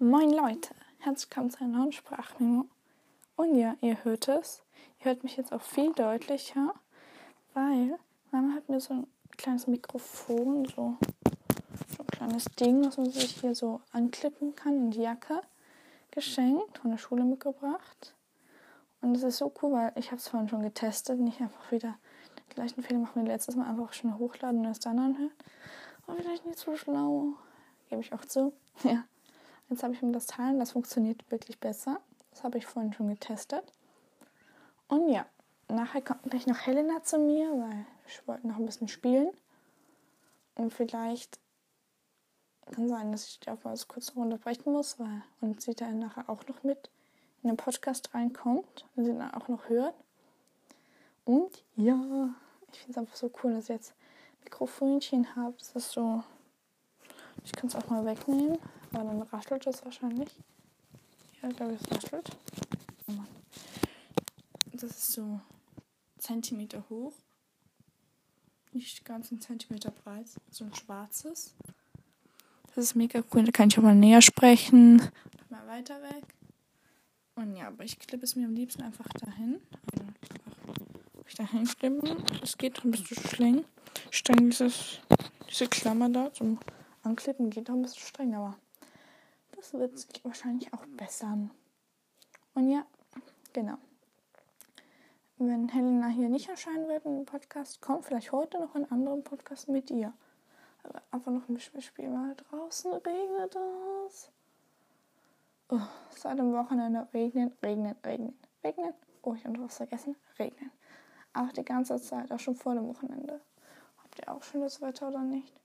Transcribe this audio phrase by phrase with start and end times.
[0.00, 2.66] Moin Leute, herzlich willkommen zu einer neuen Sprachmemo.
[3.36, 4.64] Und ja, ihr hört es.
[4.98, 6.74] Ihr hört mich jetzt auch viel deutlicher,
[7.54, 7.96] weil
[8.32, 10.96] Mama hat mir so ein kleines Mikrofon, so,
[11.96, 15.40] so ein kleines Ding, was man sich hier so anklippen kann in die Jacke,
[16.10, 18.16] geschenkt, von der Schule mitgebracht.
[19.00, 21.94] Und es ist so cool, weil ich habe es vorhin schon getestet, nicht einfach wieder
[22.36, 25.30] den gleichen Fehler machen wie letztes Mal, einfach schnell hochladen und es dann anhören.
[26.06, 27.34] War vielleicht nicht so schlau,
[27.88, 28.52] gebe ich auch zu.
[28.82, 29.04] Ja.
[29.68, 32.00] Jetzt habe ich mir das Teilen, das funktioniert wirklich besser.
[32.30, 33.64] Das habe ich vorhin schon getestet.
[34.88, 35.26] Und ja,
[35.68, 39.30] nachher kommt gleich noch Helena zu mir, weil ich wollte noch ein bisschen spielen.
[40.56, 41.38] Und vielleicht
[42.72, 46.46] kann sein, dass ich die mal kurz unterbrechen muss, weil und sie dann nachher auch
[46.46, 46.90] noch mit
[47.42, 49.94] in den Podcast reinkommt und sie dann auch noch hört.
[51.24, 52.34] Und ja,
[52.72, 53.94] ich finde es einfach so cool, dass ich jetzt
[54.42, 55.54] Mikrofonchen habe.
[55.58, 56.22] Das ist so.
[57.44, 58.58] Ich kann es auch mal wegnehmen.
[58.92, 60.30] Aber dann raschelt es wahrscheinlich.
[61.42, 62.30] Ja, ich glaube, es raschelt.
[63.06, 63.12] Oh.
[64.72, 65.40] Das ist so
[66.18, 67.12] Zentimeter hoch.
[68.72, 70.26] Nicht ganz ein Zentimeter breit.
[70.50, 71.54] So ein schwarzes.
[72.74, 73.44] Das ist mega cool.
[73.44, 75.00] Da kann ich auch mal näher sprechen.
[75.48, 76.24] Mal weiter weg.
[77.36, 79.60] Und ja, aber ich klippe es mir am liebsten einfach dahin.
[79.92, 80.06] Also,
[81.26, 82.24] ich dahin klippen.
[82.42, 83.64] Es geht ein bisschen streng.
[84.10, 85.00] Streng dieses,
[85.48, 86.58] diese Klammer da zum
[87.04, 88.56] Anklippen geht auch ein bisschen streng, aber
[89.52, 91.50] das wird sich wahrscheinlich auch bessern.
[92.54, 92.86] Und ja,
[93.52, 93.76] genau.
[95.36, 99.68] Wenn Helena hier nicht erscheinen wird im Podcast, kommt vielleicht heute noch ein anderer Podcast
[99.68, 100.12] mit ihr.
[100.82, 103.56] Aber einfach noch ein bisschen spielen, weil draußen regnet
[104.06, 104.30] es.
[105.68, 105.80] Oh,
[106.14, 108.94] seit dem Wochenende regnet, regnet, regnet, regnet.
[109.22, 110.14] Oh, ich habe was vergessen.
[110.38, 110.70] Regnen.
[111.32, 113.40] Auch die ganze Zeit, auch schon vor dem Wochenende.
[114.02, 115.63] Habt ihr auch schönes Wetter oder nicht?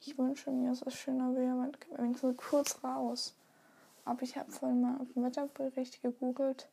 [0.00, 3.34] Ich wünsche mir, es ist schöner wäre, wenigstens kurz raus.
[4.04, 6.68] Aber ich habe vorhin mal auf dem Wetterbericht gegoogelt.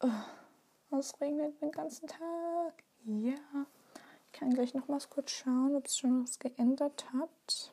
[0.00, 2.82] Oh, es regnet den ganzen Tag.
[3.04, 3.34] Ja.
[4.26, 7.72] Ich kann gleich noch mal kurz schauen, ob es schon was geändert hat.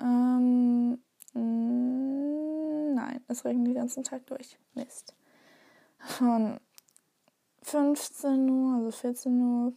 [0.00, 1.02] Ähm,
[1.32, 4.58] nein, es regnet den ganzen Tag durch.
[4.74, 5.14] Mist.
[5.98, 6.60] Von
[7.62, 9.72] 15 Uhr, also 14 Uhr,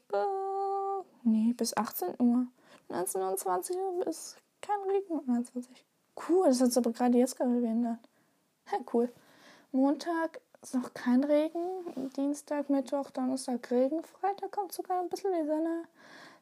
[1.24, 2.48] nee, bis 18 Uhr
[2.90, 5.22] 19 und 20 Uhr ist kein Regen.
[5.26, 5.86] 29.
[6.30, 8.00] Cool, das hat sich aber gerade jetzt geändert.
[8.72, 9.12] Ja, cool.
[9.72, 12.10] Montag ist noch kein Regen.
[12.16, 14.04] Dienstag, Mittwoch, Donnerstag Regen.
[14.04, 15.84] Freitag kommt sogar ein bisschen die Sonne.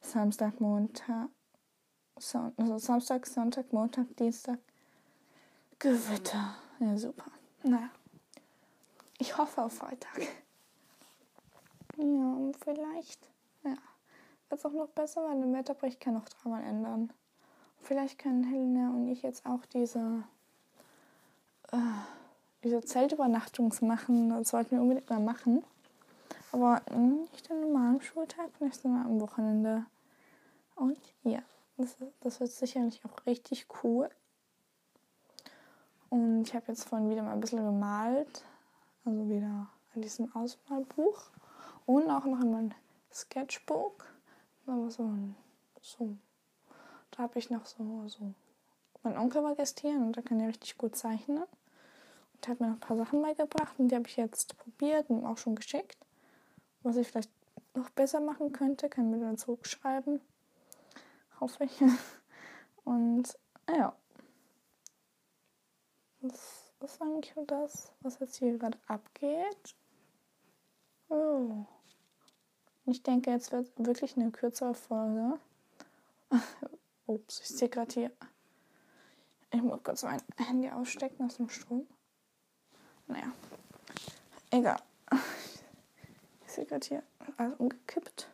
[0.01, 1.29] Samstag, Montag.
[2.19, 4.59] Son also Samstag, Sonntag, Montag, Dienstag.
[5.79, 6.55] Gewitter.
[6.79, 7.31] Ja, super.
[7.63, 7.89] Naja.
[9.17, 10.21] Ich hoffe auf Freitag.
[11.97, 13.29] Ja, vielleicht.
[13.63, 13.75] Ja
[14.51, 17.11] wird es auch noch besser, weil der Wetterbericht kann noch dreimal ändern.
[17.79, 20.23] Vielleicht können Helena und ich jetzt auch diese,
[21.71, 21.77] äh,
[22.63, 24.29] diese Zeltübernachtungs machen.
[24.29, 25.63] Das sollten wir unbedingt mal machen.
[26.51, 29.85] Aber nicht an normalen Schultag, nicht sondern am Wochenende.
[30.75, 31.41] Und ja,
[31.77, 34.09] das, das wird sicherlich auch richtig cool.
[36.09, 38.43] Und ich habe jetzt vorhin wieder mal ein bisschen gemalt.
[39.05, 41.29] Also wieder an diesem Ausmalbuch.
[41.85, 42.75] Und auch noch in mein
[43.11, 44.11] Sketchbook
[44.65, 45.35] aber so ein,
[45.81, 46.15] so,
[47.11, 48.33] da habe ich noch so, so,
[49.03, 51.43] mein Onkel war gestern und da kann er richtig gut zeichnen
[52.33, 55.25] und hat mir noch ein paar Sachen beigebracht und die habe ich jetzt probiert und
[55.25, 55.97] auch schon geschickt.
[56.83, 57.31] Was ich vielleicht
[57.75, 60.19] noch besser machen könnte, kann mir dann zurückschreiben.
[61.39, 61.81] Hoffe ich.
[62.83, 63.37] Und
[63.69, 63.95] ja.
[66.21, 69.75] Das ist eigentlich das, was jetzt hier gerade abgeht.
[71.09, 71.65] Oh.
[72.85, 75.39] Ich denke, jetzt wird wirklich eine kürzere Folge.
[77.05, 78.11] Ups, ich sehe gerade hier.
[79.51, 81.85] Ich muss kurz mein Handy ausstecken aus dem Strom.
[83.07, 83.31] Naja,
[84.49, 84.81] egal.
[86.45, 87.03] Ich sehe gerade hier
[87.37, 88.29] alles umgekippt.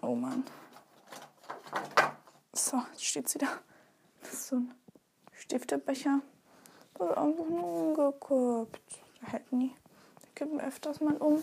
[0.00, 0.44] Oh Mann.
[2.52, 3.58] So, jetzt steht sie da.
[4.20, 4.74] Das ist so ein
[5.32, 6.22] Stiftebecher.
[6.94, 9.00] Das ist einfach nur umgekippt.
[9.20, 9.76] Der hält nie
[10.36, 11.42] kippen öfters mal um.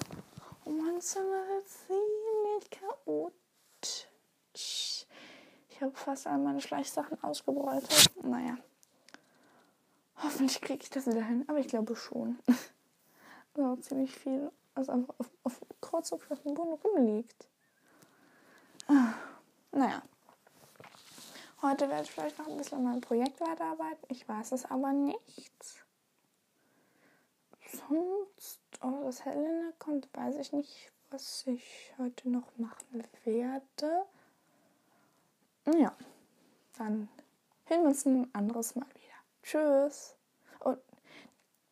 [0.63, 4.07] Und mein Zimmer wird ziemlich chaotisch.
[4.53, 8.11] Ich habe fast all meine Schleichsachen ausgebreitet.
[8.23, 8.57] Naja.
[10.17, 11.43] Hoffentlich kriege ich das wieder hin.
[11.47, 12.39] Aber ich glaube schon.
[13.57, 17.47] ja, ziemlich viel, was einfach auf, auf kreuz und quer Boden rumliegt.
[18.87, 19.13] Ah,
[19.71, 20.01] naja.
[21.61, 24.05] Heute werde ich vielleicht noch ein bisschen an meinem Projekt weiterarbeiten.
[24.09, 25.51] Ich weiß es aber nicht.
[27.71, 34.05] Sonst oh, dass Helena kommt, weiß ich nicht, was ich heute noch machen werde.
[35.65, 35.95] Ja,
[36.77, 37.07] dann
[37.65, 39.03] hören wir uns ein anderes Mal wieder.
[39.41, 40.15] Tschüss.
[40.59, 40.79] Und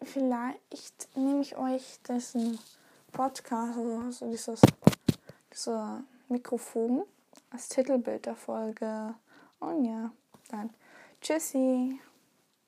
[0.02, 2.60] vielleicht nehme ich euch diesen
[3.12, 4.62] Podcast, also dieses,
[5.52, 7.04] dieser Mikrofon
[7.50, 9.16] als Titelbild der Folge.
[9.60, 10.12] Und ja,
[10.50, 10.70] dann
[11.20, 12.00] tschüssi.